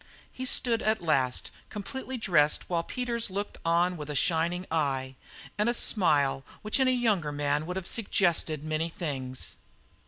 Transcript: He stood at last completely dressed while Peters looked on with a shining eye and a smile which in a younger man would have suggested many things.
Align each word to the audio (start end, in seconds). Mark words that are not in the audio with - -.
He 0.33 0.45
stood 0.45 0.81
at 0.81 1.03
last 1.03 1.51
completely 1.69 2.17
dressed 2.17 2.71
while 2.71 2.81
Peters 2.81 3.29
looked 3.29 3.59
on 3.63 3.97
with 3.97 4.09
a 4.09 4.15
shining 4.15 4.65
eye 4.71 5.13
and 5.59 5.69
a 5.69 5.75
smile 5.75 6.43
which 6.63 6.79
in 6.79 6.87
a 6.87 6.91
younger 6.91 7.31
man 7.31 7.67
would 7.67 7.75
have 7.75 7.85
suggested 7.85 8.63
many 8.63 8.89
things. 8.89 9.57